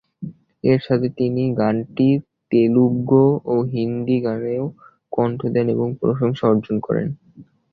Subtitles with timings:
[0.63, 2.17] এর সাথে তিনি এই গানটির
[2.51, 4.65] তেলুগু এবং হিন্দি গানেও
[5.11, 7.07] কন্ঠ দেন এবং প্রশংসা অর্জন করেন।